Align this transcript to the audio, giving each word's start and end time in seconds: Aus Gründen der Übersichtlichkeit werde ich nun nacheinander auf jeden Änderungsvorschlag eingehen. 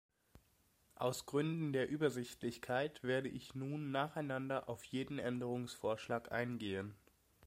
Aus 0.95 1.27
Gründen 1.27 1.73
der 1.73 1.87
Übersichtlichkeit 1.87 3.03
werde 3.03 3.29
ich 3.29 3.53
nun 3.53 3.91
nacheinander 3.91 4.67
auf 4.67 4.83
jeden 4.85 5.19
Änderungsvorschlag 5.19 6.31
eingehen. 6.31 6.95